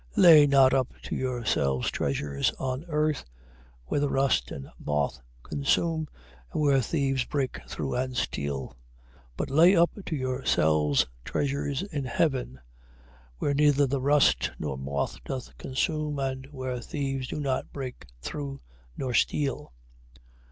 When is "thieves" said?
6.81-7.23, 16.81-17.27